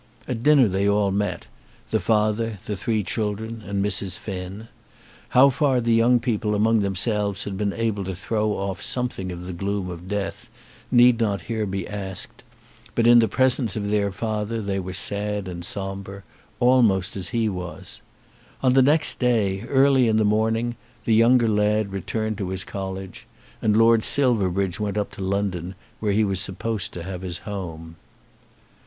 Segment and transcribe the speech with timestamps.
[0.27, 1.45] At dinner they all met,
[1.91, 4.17] the father, the three children, and Mrs.
[4.17, 4.67] Finn.
[5.29, 9.43] How far the young people among themselves had been able to throw off something of
[9.45, 10.49] the gloom of death
[10.89, 12.41] need not here be asked;
[12.95, 16.23] but in the presence of their father they were sad and sombre,
[16.59, 18.01] almost as he was.
[18.63, 23.27] On the next day, early in the morning, the younger lad returned to his college,
[23.61, 27.97] and Lord Silverbridge went up to London, where he was supposed to have his home.